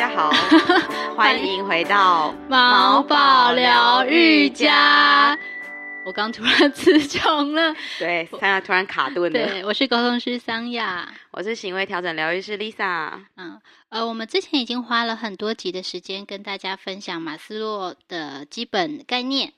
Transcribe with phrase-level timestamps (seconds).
[0.00, 0.30] 家好，
[1.14, 5.38] 欢迎回到毛宝疗愈家。
[6.06, 9.30] 我刚突然词穷了，对，桑雅突然卡顿了。
[9.30, 13.10] 对，我是沟通师桑雅，我是行为调整疗愈师 Lisa。
[13.36, 13.60] 嗯，
[13.90, 19.52] 呃，我们之前已经花了很多集的时间跟大家分享马斯洛的基本概念。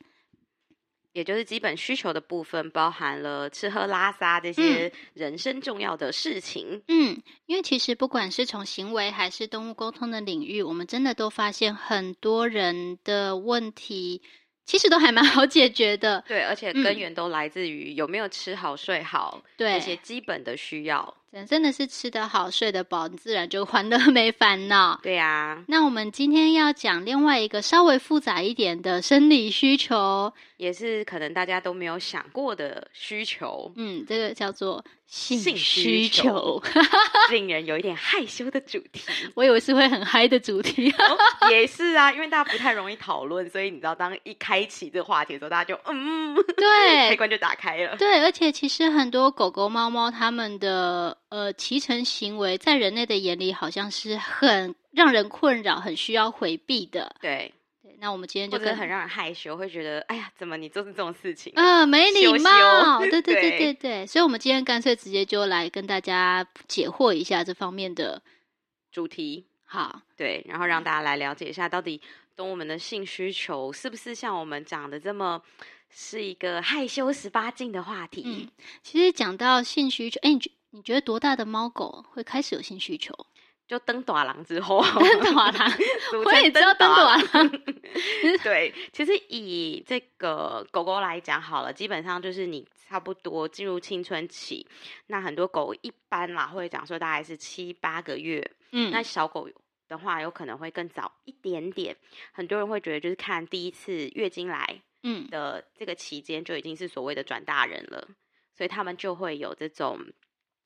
[1.13, 6.83] 也就是基本需求的部分，包含了吃喝拉撒这些人生重要的事情。
[6.89, 14.23] 嗯，因为其实不管是从行为还是动物沟通的领域，我们真的都发现很多人的问题，
[14.65, 16.25] 其实都还蛮好解决的。
[16.27, 21.15] 对，而且根源都来自于有没有吃好睡好，对，这些基本的需要。
[21.49, 25.01] 真的是吃得好、睡得饱，你自然就欢乐 没烦恼。
[25.03, 33.73] 对呀、啊，那我们今天要讲另外一个稍微复杂一点的生理需求，也是可能大家都没有想过的需求。
[33.77, 36.63] 嗯，这个叫做性需求，
[37.33, 39.03] 令人有一点害羞的主题。
[39.35, 47.97] 我以为是会很嗨的主题、哦，也是啊，因为大家不太容易讨论，所以你知道，当一开启这个话题的时候，大家就嗯，对，开关就打开了。
[47.97, 51.17] 对，而且其实很多狗狗、猫猫它们的。
[51.33, 57.17] 呃，骑乘行为在人类的眼里好像是很让人困扰、很需要回避的。
[57.23, 57.51] 对，
[58.01, 61.51] 那我们今天就跟很让人害羞，会觉得哎呀，怎么你做这种事情？
[61.57, 63.01] 嗯、呃，没礼貌。
[63.01, 68.21] 羞羞 对对对对对，所以，我们今天干脆直接就来跟大家解惑一下这方面的
[68.91, 69.47] 主题。
[69.65, 71.99] 好，对，然后让大家来了解一下，到底
[72.37, 75.41] 动物们的性需求是不是像我们讲的这么
[75.89, 78.23] 是一个害羞十八禁的话题？
[78.27, 78.49] 嗯，
[78.83, 83.15] 其实讲到性需求，哎，你觉你觉得多大的猫狗会开始有性需求？
[83.69, 85.73] 就登短廊之后， 登短廊，
[86.27, 87.49] 我也知道登短廊。
[88.43, 94.67] 对，其实以这个狗狗来讲好了，基本上就是你差不多进入青春期，
[95.07, 99.49] 那很多狗一般啦会讲说大概是七八个月，嗯，那小狗
[99.89, 101.97] 的话有可能会更早一点点。
[102.33, 108.07] 很多人会觉得就是看第一次月经来，嗯的这个期间就已经是所谓的转大人了，
[108.55, 109.99] 所以他们就会有这种。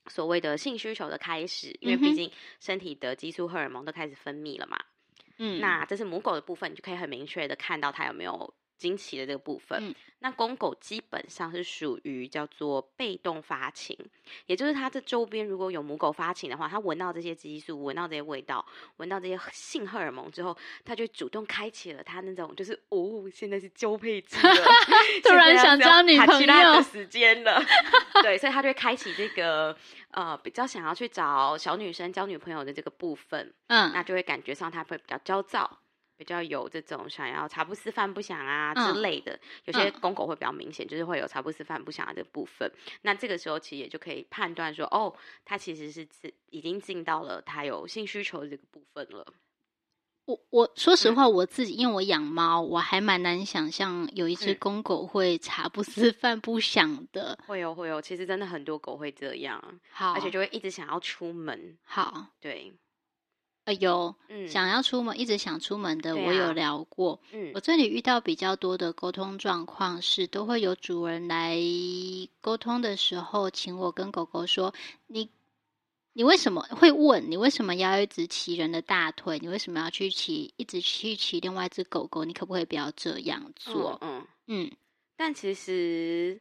[0.08, 2.30] 所谓的性需求的开始，因为毕竟
[2.60, 4.78] 身体的激素荷尔蒙都开始分泌了嘛。
[5.38, 8.54] 嗯，那这是母狗的部分，你就可以很明确的看到它有没有。
[8.76, 13.96] 经期的这个部分，嗯、那公狗基本上是属于叫做被动发情，
[14.46, 18.64] 也就是它这周边如果有母狗发情的话，它闻到这些激素，闻到这些味道，
[18.98, 24.66] 闻到这些性荷尔蒙之后，它就主动开启了它那种就是哦，现在是交配期了，
[25.24, 27.62] 突然想交女朋友的时间了，
[28.22, 29.76] 对，所以它就会开启这个
[30.10, 35.78] 呃比较想要去找小女生交女朋友的这个部分，嗯，那就会感觉上它会比较焦躁。
[36.16, 42.66] 比较有这种想要茶不思饭不想啊之类的，嗯、有些公狗会比较明显，就是会有茶不思饭不想的这部分。
[42.68, 46.06] 嗯、那这个时候其实也就可以判断说，哦，它其实是
[46.50, 49.26] 已经进到了它有性需求的这个部分了。
[50.24, 57.38] 我我说实话，我自己、嗯、因为我养猫，我还蛮难想象有一只公狗会茶不思饭不想的。
[57.46, 59.62] 会有会有，其实真的很多狗会这样，
[59.92, 61.78] 好，而且就会一直想要出门。
[61.84, 62.74] 好，对。
[63.66, 67.20] 呃，有，嗯，想要出门，一直想出门的，我有聊过。
[67.32, 71.58] 嗯，我这里遇到比较多的沟通状况是，都会有主人来
[72.40, 74.72] 沟通的时候，请我跟狗狗说
[75.08, 75.28] ：“你，
[76.12, 77.28] 你为什么会问？
[77.28, 79.40] 你为什么要一直骑人的大腿？
[79.40, 82.24] 你为什么要去骑，一直去骑另外一只狗狗？
[82.24, 84.72] 你可不可以不要这样做？”嗯嗯，嗯，
[85.16, 86.40] 但其实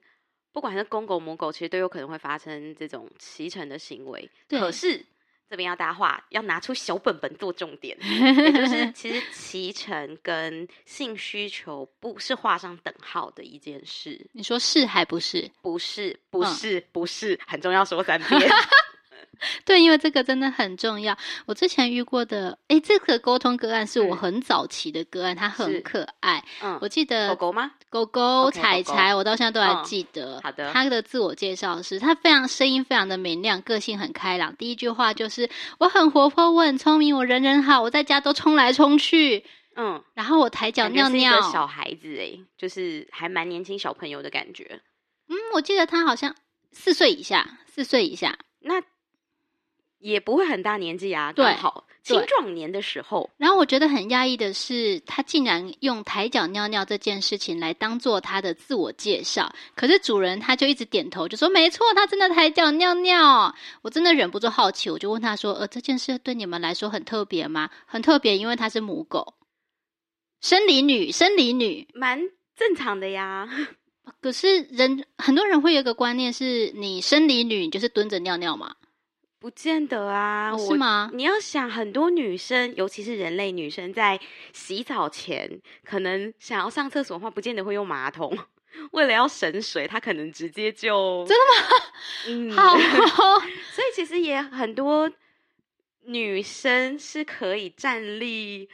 [0.52, 4.30] 不管是公狗母狗，其实都有可能会发生这种骑乘的行为。
[4.48, 5.04] 可是。
[5.50, 14.28] 这边要大话，要拿出小本本做重点，也就是 其实骑乘跟性需求不是画上等号的一件事。
[14.34, 15.50] 你说是还不是？
[15.62, 18.42] 不是，不是，嗯、不是，很重要，说三遍。
[19.66, 21.18] 对，因为这个真的很重要。
[21.46, 26.44] 我之前遇过的，哎，这个沟通个案是我很早期的个案，它很可爱。
[26.62, 27.72] 嗯，我记得狗狗吗？
[27.90, 30.42] 狗狗彩彩，我到现在都还记得。
[30.44, 34.56] 好的，它的自我介绍是，它非常声音非常的明亮，个性很开朗。
[34.58, 35.50] 第一句话就是
[35.80, 39.46] 我很活泼，我很聪明，我人人好，我在家都冲来冲去。
[39.78, 41.42] 嗯，然后我抬脚尿尿。
[41.52, 44.82] 小孩子哎，就是还蛮年轻小朋友的感觉。
[45.30, 46.36] 嗯，我记得他好像
[46.72, 48.38] 四岁以下，四岁以下。
[48.60, 48.82] 那。
[50.06, 53.28] 也不会很大年纪啊，对好青壮年的时候。
[53.38, 59.52] 然后我觉得很压抑的是，他竟然用抬脚尿尿这件事情来当做他的自我介绍。
[59.76, 63.56] 可是主人他就一直点头，就说没错，他真的抬脚尿尿。
[63.82, 69.34] 我真的忍不住好奇，我就问他说：“呃，这件事对你们来说很特别吗？”很特别，因为它是母狗，
[70.40, 72.20] 生理女，生理女，蛮
[72.56, 73.50] 正常的呀。
[74.22, 78.76] 可是人很多人会有一个观念是，你生理女就是蹲着尿尿嘛。
[79.46, 81.12] 不见得啊，哦、是吗？
[81.14, 84.20] 你要想，很多女生，尤其是人类女生，在
[84.54, 88.36] 洗澡前可能想要上厕所的话，不见得会用马桶。
[88.94, 91.86] 为了要省水，她可能直接就真的吗？
[92.28, 93.40] 嗯， 好。
[93.72, 95.12] 所以其实也很多
[96.06, 98.68] 女生是可以站立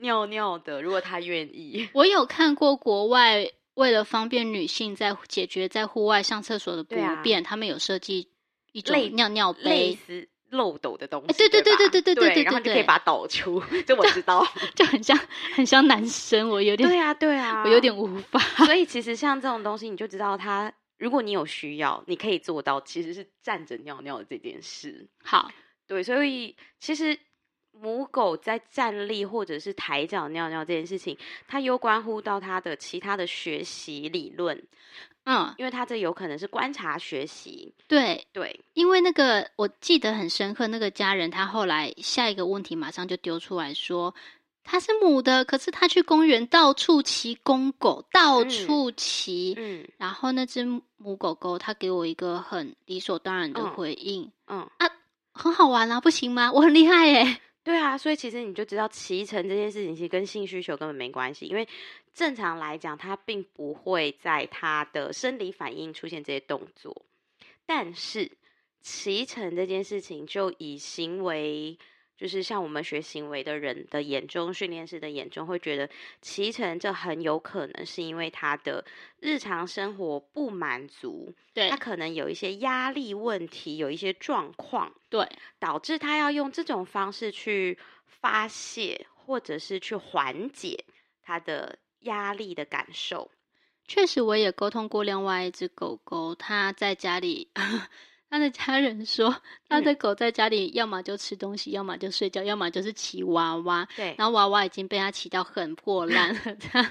[0.00, 1.88] 尿尿的，如果她愿意。
[1.92, 8.30] 我有看过国外为了方便女性在解决在户外上厕所的不便，他们有设计。
[8.76, 9.96] 一种尿尿杯，
[10.50, 14.46] 漏斗的东西，对对对对对对对对，然后就可以把它导出， 这我知道，
[14.76, 15.18] 就很像
[15.54, 18.38] 很像男生，我有点对啊对啊，我有点无法。
[18.66, 25.08] 所以其实像这种东西，你就知道它，如果你有需要，你可以做到，其实是站着尿尿的这件事。
[25.24, 25.50] 好，
[25.86, 27.18] 对，所以其实
[27.72, 31.16] 母狗在站立或者是抬脚尿尿这件事情，
[31.48, 34.62] 它又关乎到它的其他的学习理论。
[35.26, 44.14] 嗯，因为他这有可能是观察学习，对对，因为那个我记得很深刻，那个家人他后来下一个问题马上就丢出来说，
[44.62, 50.64] 他是母的，可是他去公园到处骑公狗，到处骑，嗯，嗯，然后那只
[50.96, 54.70] 母狗狗他给我一个很理所当然的回应，嗯，嗯。
[54.78, 54.88] 啊，
[55.32, 56.52] 很好玩啊，不行吗？
[56.52, 57.40] 我很厉害耶。
[57.66, 61.66] 对啊，所以其实你就知道骑乘这件事情其实跟性需求根本没关系，因为
[62.14, 67.04] 正常来讲，它并不会在它的生理反应出现这些动作。
[67.66, 68.30] 但是
[68.82, 71.76] 骑乘这件事情，就以行为，
[72.16, 75.88] 就是像我们学行为的人的眼中，训练师的眼中，会觉得
[76.22, 78.84] 骑乘这很有可能是因为他的
[79.20, 84.92] 日常生活不满足，对，他可能有一些压力问题，有一些状况。
[85.08, 85.28] 对，
[85.58, 90.84] 导致他要用这种方式去发泄，或者是去缓解
[91.22, 93.30] 他的压力的感受。
[93.88, 97.48] 确实，我也沟通过另外一只狗狗，它在家里，
[98.28, 99.34] 他的家人说，
[99.68, 103.86] 他的狗在家里要么就吃东西，嗯、要么就睡觉，要么就是骑娃娃。
[103.96, 106.90] 对，然后娃娃已经被他骑到很破烂了，这样。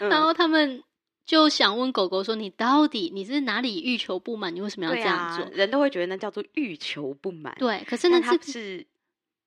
[0.10, 0.82] 然后他们。
[1.26, 4.54] 就想问狗狗说：“你到底你是哪里欲求不满？
[4.54, 7.56] 你为什么要这样做？”啊、人都会觉得那叫做欲求不满。
[7.58, 8.86] 对，可是那是是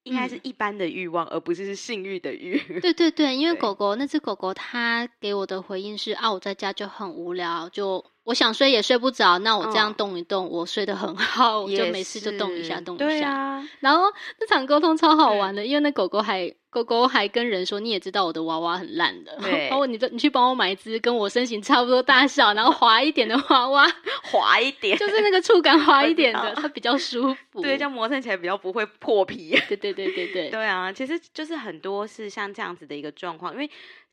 [0.07, 2.57] 应该是一般的欲望，嗯、而不是是性欲的欲。
[2.81, 8.03] 对对对，因为狗狗那只狗狗，它给我的回应是：啊，我在家就很无聊，就。
[8.27, 13.65] 我想睡也睡不着，那我这样动一动，哦、我睡得很好，我就没事就动一下动一下。
[13.79, 14.03] 然后
[14.37, 16.53] 那场沟通超好玩的，因为那狗狗还
[16.83, 23.87] 狗狗还跟人说，你也知道我的娃娃很烂的，对， 然后你你去帮我买一只跟我身形差不多大小，然后滑一点的娃娃，
[24.23, 29.57] 滑一点， 就是那个触感滑一点的， 它比较舒服，对，这样磨蹭起来比较不会破皮。
[29.67, 33.69] 对对对对对，对啊，其实就是很多是像这样子的一个状况，因为。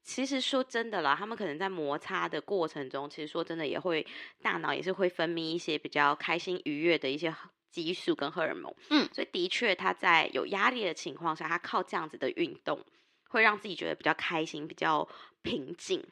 [0.07, 4.07] 其实说真的啦，他们可能在摩擦的过程中，其实说真的也会
[4.43, 7.35] 大脑也是会分泌一些比较开心愉悦的一些
[7.83, 8.75] 激素跟荷尔蒙。
[8.91, 12.85] 嗯，所以的确他在有压力的情况下，他靠这样子的运动，
[13.29, 15.09] 会让自己觉得比较开心、比较
[15.43, 16.05] 平静。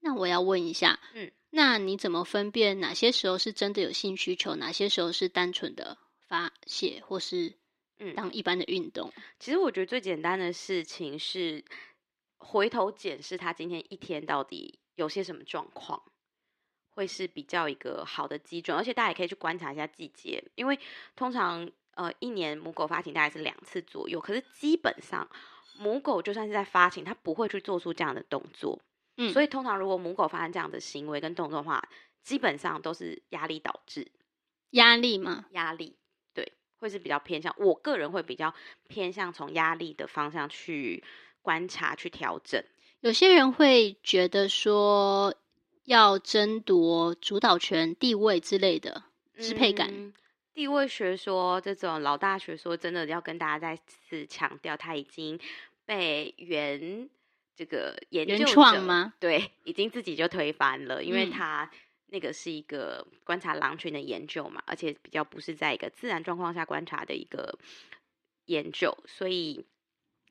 [0.00, 7.54] 那我要问一下，嗯，那你怎么分辨哪些时候是真的有性需求，哪些时候是单纯的发泄，或是
[7.98, 9.12] 嗯当一般的运动？
[9.16, 11.64] 嗯，其实我觉得最简单的事情是。
[12.40, 16.00] 回头检视他今天一天到底有些什么状况，
[16.98, 18.76] 会是比较一个好的基准。
[18.76, 20.78] 而且大家也可以去观察一下季节，因为
[21.14, 25.28] 通常呃一年母狗发情大概是两次左右，可是基本上
[25.78, 28.78] 母狗就算是在发情，它不会去做出这样的动作。
[29.16, 31.88] 嗯，所以通常如果母狗发生这样的行为跟动作的话，
[32.22, 34.10] 基本上都是压力导致。
[34.70, 35.46] 压力吗？
[35.52, 35.96] 压力，
[36.34, 37.54] 对，会是比较偏向。
[37.58, 38.52] 我个人会比较
[38.88, 41.02] 偏向从压力的方向去。
[41.40, 42.62] 观察去调整，
[43.00, 45.34] 有些人会觉得说
[45.88, 49.04] 要争夺主导权、地位之类的
[49.38, 49.88] 支配感。
[49.90, 50.12] 嗯、
[50.52, 55.40] 地位学说这种老大学说，真的要跟大家再次强调，他已经
[55.86, 57.08] 被原
[57.56, 59.14] 这个研究创吗？
[59.18, 61.70] 对，已经自己就推翻了，因为他
[62.08, 67.58] 那个是一个观察狼群的研究嘛，而且比较不是在一个自然状况下观察的一个
[68.44, 69.64] 研究，所以。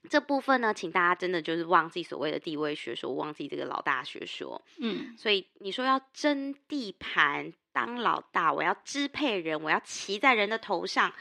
[0.10, 4.62] 这部分呢，请大家真的就是忘记所谓的地位学说，忘记这个老大学说。
[4.78, 11.14] 嗯，所以你说要争地盘、当老大，我要支配人，我要骑在人的头上，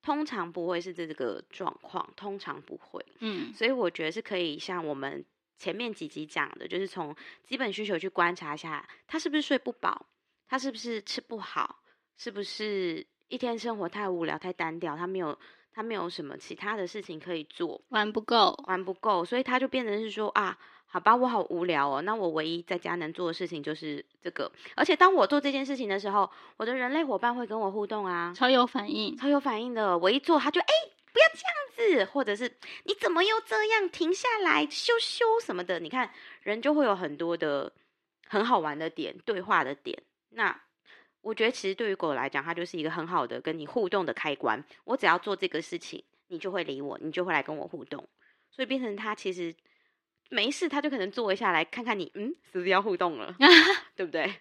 [0.00, 3.04] 通常不会是这个状况，通常不会。
[3.18, 5.22] 嗯，所以我觉得是可以像我们
[5.58, 10.06] 前面几集讲的，就是从基本需求去观察一下，他是不是睡不饱，
[10.48, 11.82] 他是不是吃不好，
[12.16, 15.38] 是不是一天生活太无聊、太单调，他没有。
[15.72, 22.02] 他没有什么其他的事情可以做，玩不够，玩不够，所以他就变成是说啊，好吧，我好无聊哦。
[22.02, 24.50] 那我唯一在家能做的事情就是这个。
[24.74, 29.96] 而且当我做这件事情的时候，我的人类伙伴会跟我互动啊，超有反应，超有反应的。
[29.96, 30.66] 我一做，他就哎，
[31.12, 32.52] 不要这样子，或者是
[32.84, 33.88] 你怎么又这样？
[33.88, 35.78] 停下来，羞羞什么的。
[35.78, 36.10] 你看，
[36.42, 37.72] 人就会有很多的
[38.26, 40.02] 很好玩的点，对话的点。
[40.30, 40.60] 那
[41.22, 44.64] 我觉得，其实对于狗来讲，它就是一个很好的跟你互动的开关。
[44.84, 48.08] 我只要做这个事情，你就会理我，你就会来跟我互动。
[48.50, 49.54] 所以变成它其实。
[50.32, 53.34] 没事，它就可能坐一下来看看你，嗯，是不是要互动了，
[53.96, 54.32] 对不对？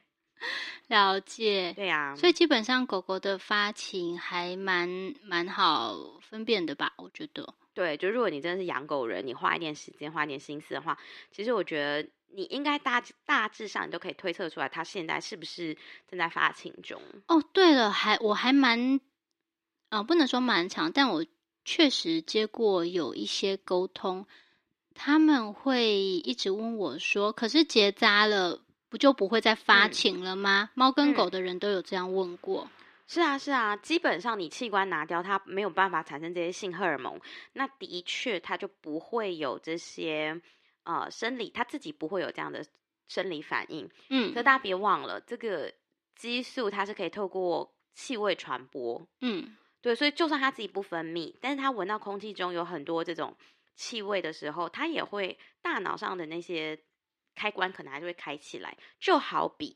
[0.85, 2.15] 了解，对呀、啊。
[2.15, 4.87] 所以基本上狗狗的发情还蛮
[5.23, 6.93] 蛮好分辨的吧？
[6.97, 7.55] 我觉得。
[7.73, 10.95] 对，就如果你真的是养狗人，你花一点时间、花一点心思的话，
[11.31, 17.01] 其实我觉得你应该大大致上你都可以推测出来，它现在是不是正在发情中。
[17.27, 18.99] 哦，对了，还我还蛮，
[19.89, 21.25] 呃，不能说蛮长，但我
[21.65, 24.25] 确实接过有一些沟通。
[24.95, 28.59] 他们会一直问我说：“可是结扎了，
[28.89, 32.63] 不就不会再发情了吗？”猫、嗯、跟狗的人都有这样问过。
[32.65, 32.71] 嗯、
[33.07, 37.17] 是啊，是啊，基本上你器官拿掉，它没有办法产生这些性荷尔蒙，
[37.53, 40.41] 那的确它就不会有这些
[40.89, 42.65] 呃生理，它自己不会有这样的
[43.07, 43.89] 生理反应。
[44.09, 45.71] 嗯，可大家别忘了，这个
[46.15, 49.07] 激素它是可以透过气味传播。
[49.21, 53.35] 嗯，对，所以就算它自己不分泌，但是它闻到空气中有很多这种。
[53.81, 56.77] 气味的时候，它也会大脑上的那些
[57.33, 59.73] 开关可能还是会开起来，就好比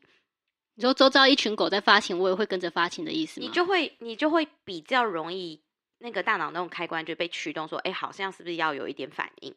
[0.74, 3.46] 你说周遭一群狗在发情，我也会跟着发情的意思吗？
[3.46, 5.58] 你就会你就会比较容易
[6.00, 9.54] 那个大脑那种开关就被驱动，说，哎，好像是不是要有一点反应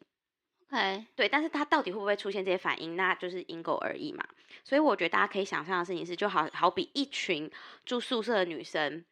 [0.69, 4.25] ？OK，对，但是它到底会不会出现这些反应，那就是因狗而异嘛。
[4.63, 7.49] 所以我觉得大家可以想象的事情是，就好好比一群
[7.85, 9.03] 住宿舍的女生，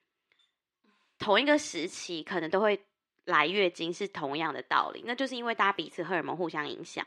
[1.20, 2.80] 同一个时期可能都会。
[3.26, 7.04] 来月经是同样的道理，那就是因为大家彼此荷尔蒙互相影响，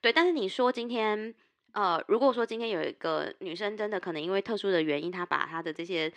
[0.00, 0.12] 对。
[0.12, 1.32] 但是你说今天，
[1.70, 6.12] 呃，如果说今天有一个女生真的可能因为特殊的原因，她把她的这些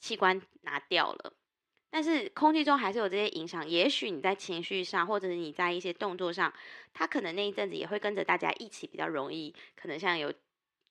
[0.00, 1.32] 器官拿掉了，
[1.92, 3.68] 但是空气中还是有这些影响。
[3.68, 6.50] 也许你在情绪上，或者是你在一些动作上，
[6.94, 10.32] 他可能那一阵子也会跟着大家一起比较容易，可能像有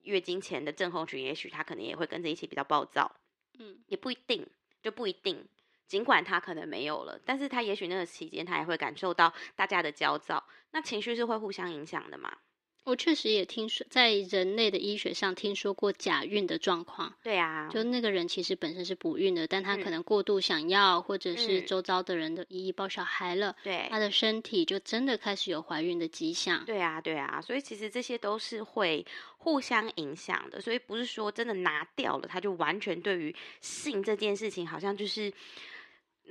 [0.04, 3.12] 月经前的症候群，也许他可能也会跟着一起比较暴躁，
[3.58, 4.48] 嗯，也不一定，
[4.84, 5.44] 就不一定。
[5.88, 12.38] 尽管他可能没有了，但是他也许那个期间他也会感受到大家的焦躁，那情绪是会互相影响的嘛？
[12.84, 17.14] 我确实也听说，在人类的医学上听说过假孕的状况。
[17.22, 26.66] 对啊，就那个人其实本身是不孕的，但他可能过度想要，嗯、或者是周遭的人都一一抱小孩了，对，他的身体就真的开始有怀孕的迹象。
[26.66, 29.06] 对啊，对啊，所以其实这些都是会
[29.38, 35.32] 互相影响的，所以不是说真的拿掉了，他就完全对于性这件事情好像就是。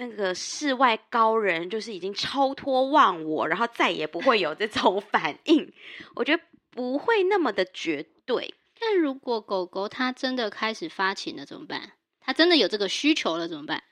[0.01, 5.71] 那个世外高人就是已经超脱忘我，然后再也不会有这种 反应。
[6.15, 8.55] 我觉得不会那么的绝对。
[8.79, 11.93] 但如果狗狗它真的开始发情了怎么办？
[12.19, 13.85] 它真的有这个需求了怎么办？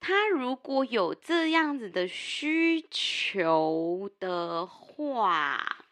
[0.00, 5.84] 它如果有这样子的需求的话，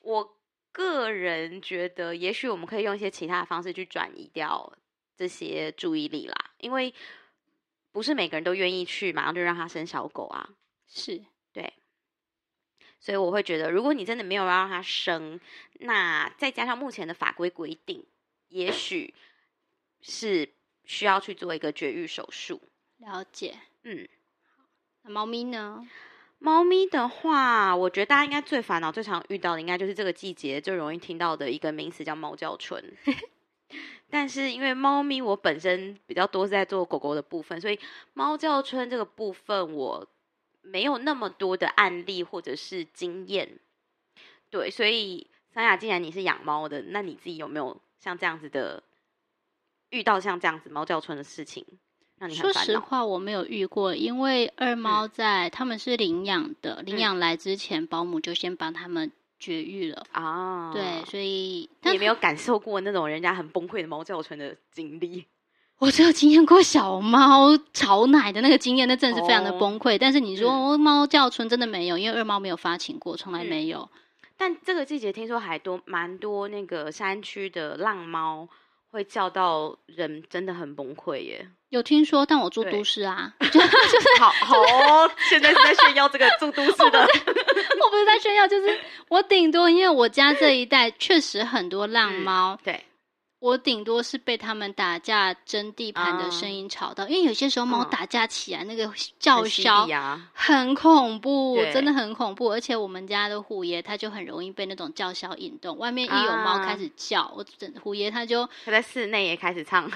[0.00, 0.36] 我
[0.72, 4.72] 个人觉得，也许我们可以用一些其他的方式去转移掉
[5.16, 6.92] 这些注意力啦，因为。
[7.92, 10.50] 不是每个人都愿意去，马上就让他生小狗啊。
[10.86, 11.72] 是对，
[12.98, 15.40] 所以我会觉得，如果你真的没有要让他生，
[15.80, 18.06] 那再加上目前的法规规定，
[18.48, 19.14] 也许
[20.00, 20.54] 是
[20.84, 22.60] 需要去做一个绝育手术。
[22.98, 24.08] 了解，嗯。
[25.02, 25.86] 那猫咪呢？
[26.38, 32.96] 猫咪的话，我觉得大家应该最烦恼、最常遇到的，应该就是这个季节最容易听到的一个名词，叫猫叫春。
[34.10, 37.78] 但是因为猫咪，我本身比较多是在做狗狗的部分，所以
[38.14, 40.08] 猫叫春这个部分我
[40.62, 43.58] 没有那么多的案例或者是经验。
[44.50, 48.82] 对，所以三亚，既然你是养猫的，那你自己有没有像这样子的
[49.90, 51.64] 遇到像这样子猫叫春的事情？
[52.18, 52.50] 让你很？
[52.50, 59.12] 说实话，我没有遇过，因为二猫在他们是领养的，领养来之前，保姆就先帮他们。
[59.38, 60.72] 绝育了啊！
[60.72, 65.24] 对，所以你也没有感受过那种人家很崩溃的猫叫春的经历？
[65.78, 69.94] 我只有经验过小猫吵奶的那个经验，那真的是非常的崩溃。
[69.94, 73.98] 哦、但是你说猫叫春真的没有，因为二猫没有发情过，从来没有、嗯。
[74.36, 78.48] 但这个季节听说还多蛮多那个山区的浪猫
[78.90, 81.48] 会叫到人真的很崩溃耶。
[81.70, 85.10] 有听说，但我住都市啊， 就是好好哦。
[85.28, 87.00] 现在是在炫耀这个住都市的。
[87.80, 88.78] 我不是在炫耀，就是
[89.08, 92.82] 我顶多因为我家这一带确实很多浪猫，对，
[93.40, 98.90] 我顶多是被他们打架争地盘的声音吵到，嗯、因为有些时候猫打架起来，嗯、那个
[99.20, 99.86] 叫嚣
[100.32, 102.50] 很，恐怖，真的很恐怖。
[102.50, 109.88] 而且我们家的虎爷他就很容易被那种叫嚣引动，外面一有猫开始叫，啊、我整虎爷他就他在室内也开始唱。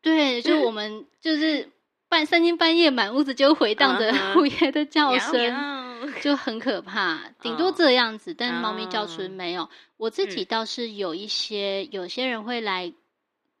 [0.00, 1.68] 对，就我们就是
[2.08, 5.85] 半三更半夜满屋子就回荡着虎爷的叫声，嗯、
[6.20, 7.30] 就很可怕。
[7.40, 9.68] 顶多这样子，嗯、但猫咪叫出没有。
[9.96, 12.92] 我自己倒是有一些，嗯、有些人会来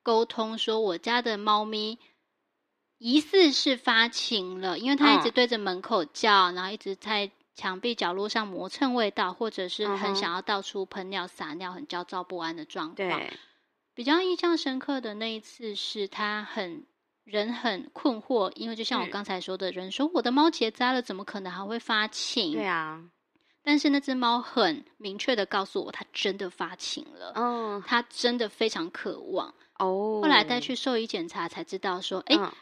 [0.02, 1.98] 沟通说，我家的猫咪
[2.98, 12.96] 疑似是发情了，因为它一直对着门口叫，嗯、然后一直在墙壁角落上磨蹭味道，或者是很想要到处喷尿撒尿，很焦躁不安的状况。
[12.96, 13.32] 对，
[13.94, 16.84] 比较印象深刻的那一次是它很
[17.26, 22.52] 人很困惑，因为就像我刚才说的，人说我的猫结扎了，怎么可能还会发情？
[22.52, 23.02] 对啊。
[23.64, 27.32] 但是那只猫很明确的告诉我，它真的发情了。
[27.34, 29.52] 嗯，它真的非常渴望。
[29.76, 32.52] 哦，后来带去兽医检查才知道说，哎、嗯，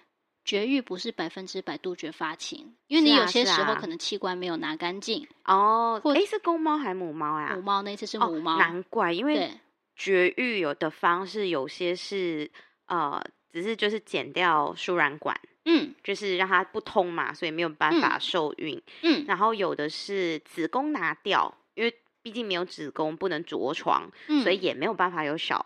[0.46, 5.28] 绝育不是百分之百杜绝发情，因为你有些时候可能器官没有拿干净。
[5.44, 7.52] 哦，哎，是公猫还是母猫呀？
[7.54, 8.54] 母猫，那次是母猫。
[8.54, 9.50] 哦，难怪，因为
[9.94, 12.50] 绝育有的方式有些是
[12.86, 13.22] 呃，
[13.54, 15.38] 只是就是剪掉输卵管。
[15.66, 18.82] 嗯，就是让它不通嘛，所以没有办法受孕。
[19.00, 25.64] 嗯，然后有的是子宫拿掉，因为毕竟没有子宫不能着床，嗯、所以也没有办法有小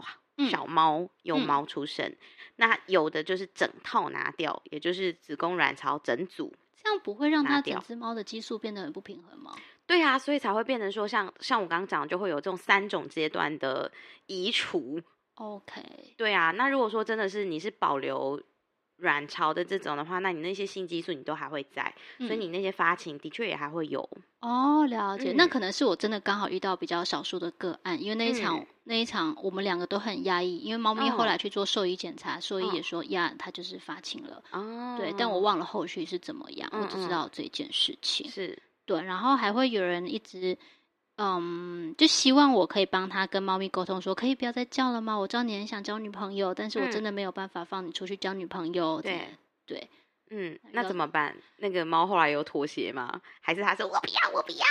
[0.49, 2.07] 小猫有猫出生。
[2.07, 2.17] 嗯、
[2.55, 9.57] 那有的就是整套拿掉，也就是子宫卵巢整组，这样不会让它整只猫的激素变得很不平衡吗？
[9.85, 13.91] 对啊，所以才会变成说像，像像我刚刚讲的，就会有这种三种阶段的
[14.27, 15.03] 移除。
[15.39, 15.83] OK，
[16.17, 18.41] 对啊，那如果说真的是你是保留。
[19.01, 24.01] 卵巢的这种的话，那你那些性激素你都还会在，嗯、所以你那些发情的确也还会有。
[24.41, 25.31] 哦，了解。
[25.31, 34.43] 嗯、那可能是我真的刚好遇到比较少数的个案，因为那一场、嗯、那一场我们两个都很压抑，因为猫咪后来去做兽医检查，兽、哦、医也说呀，它就是发情了。
[34.51, 38.29] 哦，对，但我忘了后续是怎么样，我只知道这件事情。
[38.29, 40.59] 是，对，然后还会有人一直。
[41.19, 45.17] 嗯，就希望我可以帮他跟猫咪沟通，说可以不要再叫了吗？
[45.17, 49.03] 我知道你很想交女朋友，但是我真的没有办法放你出去交女朋友。
[49.03, 49.91] 对、嗯、对，
[50.31, 51.37] 嗯，那怎么办？
[51.57, 53.21] 那个猫后来有妥协吗？
[53.41, 54.65] 还是他说我不要，我不要？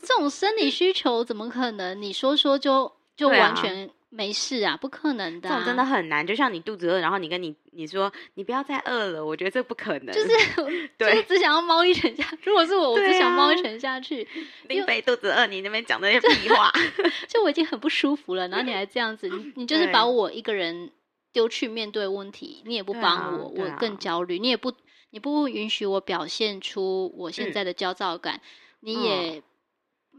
[0.00, 2.00] 这种生理需求怎么可能？
[2.00, 3.90] 你说说就就完全。
[4.14, 5.52] 没事啊，不可能的、啊。
[5.52, 10.14] 这种真的很难，就像你肚子饿，然后你跟你你说你不要再饿了，我觉得这不可能。
[10.14, 10.28] 就是，
[10.98, 12.22] 对就是只想要猫一拳下。
[12.42, 14.28] 如果是我，我只想猫一拳下去。
[14.68, 16.70] 林北肚子饿，你那边讲那些屁话，
[17.26, 20.90] 就，我已经很不舒服了，然后你还这样子，你你就是把我一个人
[21.32, 24.74] 丢去面对问题，你也不帮我，我更焦虑，你也不
[25.08, 28.40] 你不允许我表现出我现在的焦躁感，嗯、
[28.80, 29.42] 你也。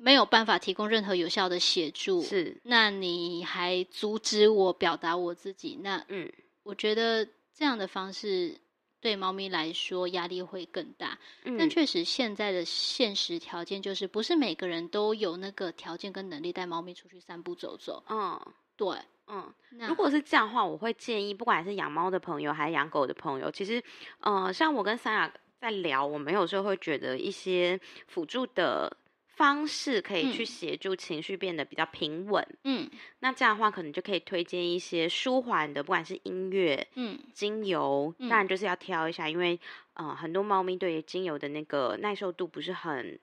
[0.04, 6.30] 嗯没有办法提供任何有效的协助，是，那你还阻止我表达我自己，那嗯，
[6.64, 8.60] 我觉得这样的方式
[9.00, 11.18] 对猫咪来说压力会更大。
[11.46, 18.04] 嗯，但确实现在的现实条件就是，不是每个人都有那个条件跟能力带猫咪出去散步走走。
[18.10, 18.38] 嗯，
[18.76, 23.82] 对，嗯，那如果是这样的话，我会建议，不管是养猫的朋友还是养狗的朋友，其实，
[24.20, 28.98] 呃，像我跟三亚在聊，我们有时候会觉得一些辅助的。
[29.36, 32.88] 方式可以去协助情绪变得比较平稳，嗯，
[33.20, 39.60] 那这样的话可能就可以推荐一些舒缓的，不管是音乐，嗯，精油，当然就是要挑一下，因为
[39.96, 43.20] 呃很多猫咪对于精油的那个耐受度不是很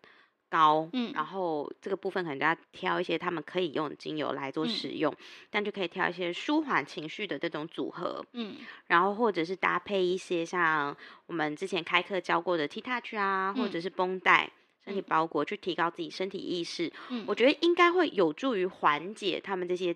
[0.49, 8.57] 高，嗯，然后这个部分可能就要挑一些他们可以用的精油来做使用，嗯，但就可以挑一些舒缓情绪的这种组合，嗯，
[8.89, 10.97] 然后或者是搭配一些像
[11.27, 14.51] 我们之前开课教过的 T Touch 啊，或者是绷带。
[14.91, 19.95] 身体包裹，去提高自己身体意识，嗯，我觉得应该会有助于缓解他们这些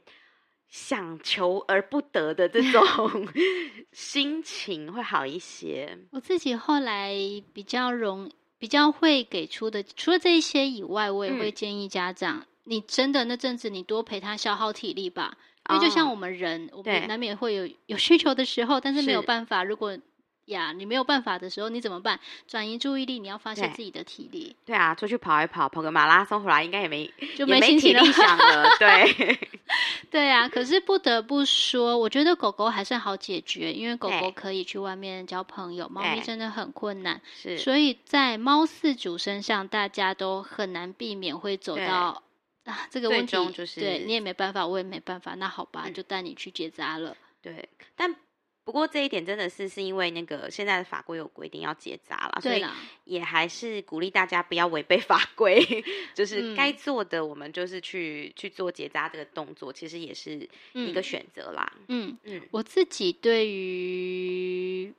[0.69, 2.83] 想求而不得的这种
[3.93, 5.99] 心情，会好一些。
[6.13, 7.15] 我自己后来
[7.53, 15.37] 比较容比较会给出的，除了这一些以外，我也会建议家长，嗯，你真的那阵子你多陪他消耗体力吧，
[15.71, 19.99] 因为就像我们人，哦，我们难免会有有需求的时候，但是没有办法，如果。
[20.47, 22.21] 呀，你没有办法的时候，你怎么办？
[22.47, 24.55] 转移注意力，你要发泄自己的体力。
[24.67, 28.03] 对啊，出去跑一跑，跑个马拉松回来，应该也没就没心情了。
[28.79, 29.39] 对，
[30.11, 30.49] 对啊。
[30.49, 37.21] 可是不得不说，我觉得狗狗还算好解决，因为狗狗可以去外面交朋友，猫咪真的很困难。
[37.35, 42.23] 是，所以在猫饲主身上，大家都很难避免会走到
[42.65, 43.51] 啊这个问题。
[43.53, 45.35] 就是对你也没办法，我也没办法。
[45.37, 47.17] 那好吧，就带你去结扎了。
[47.41, 48.15] 对，但。
[48.65, 52.65] 不过这一点真的是是因为那个现在的法规有规定要结扎了，所以
[53.05, 55.63] 也还是鼓励大家不要违背法规，
[56.15, 61.71] 就是该做的我们就是去、嗯、去做结扎这个动作，其实也是一个选择啦。
[61.89, 64.95] 嗯嗯，我自己对于，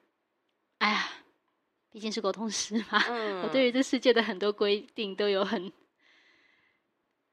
[0.78, 1.10] 哎呀，
[1.92, 5.72] 毕竟是沟通师嘛， 嗯、我对于这世界的很多规定都有很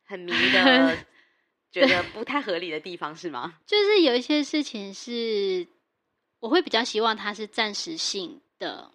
[0.07, 0.97] 很迷的，
[1.71, 3.59] 觉得不太合理的地方是吗？
[3.67, 5.67] 就是有一些事情是。
[6.43, 8.91] 我会比较希望它是暂时性的，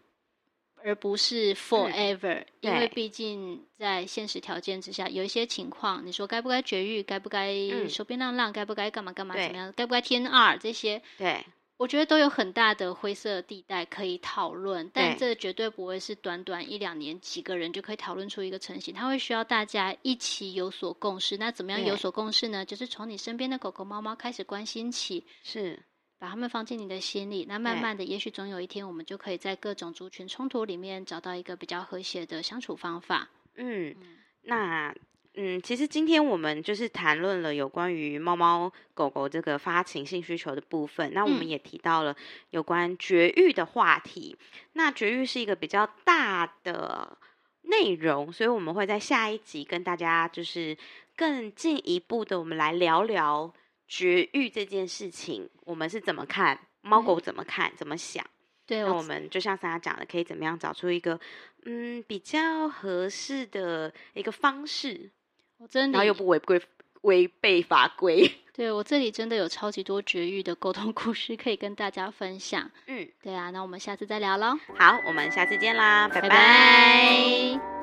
[0.84, 7.56] 而不是 forever，、嗯、因为毕竟在现实条件之下，有一些情况，你说该不该绝育，该不该
[7.88, 11.46] 手边浪浪，该不该干嘛干嘛怎么样，该不该 TNR 这些，对，
[11.78, 21.38] 我觉得都有很大的灰色地带可以讨论，但这绝对不会是短短一两年几个人就可以讨论出一个成型，它会需要大家一起有所共识。
[21.38, 22.66] 那怎么样有所共识呢？
[22.66, 25.80] 就是从你身边的狗狗猫猫开始关心起，是。
[26.20, 33.30] 把它们放进你的心里，那慢慢的，也许总有一天，我们就可以在各种族群冲突里面找到一个比较和谐的相处方法。
[33.56, 33.96] 嗯，
[34.44, 34.94] 那
[35.36, 42.16] 嗯，其实今天我们就是谈论了有关于猫猫狗狗这个发情性需求的部分，那我们也提到了
[42.50, 44.36] 有关绝育的话题。
[44.40, 47.16] 嗯、那绝育是一个比较大的
[47.62, 50.76] 内容，所以我们会在下一集跟大家就是
[51.16, 53.54] 更进一步的，我们来聊聊。
[53.88, 56.60] 绝育这件事情，我们是怎么看？
[56.82, 57.72] 猫狗怎么看？
[57.76, 58.26] 怎么想？
[58.66, 61.20] 对，那我们就像大家讲的，可以怎么样找出一个
[61.66, 65.10] 嗯比较合适的一个方式？
[65.58, 66.62] 我真的，然后又不违规
[67.02, 68.30] 违背法规。
[68.54, 72.70] 对，我这里真的有超级多绝育的沟通故事可以跟大家分享。
[72.88, 74.58] 嗯，对啊，那我们下次再聊喽。
[74.78, 76.28] 好，我们下次见啦，拜拜。
[76.28, 77.77] 拜拜。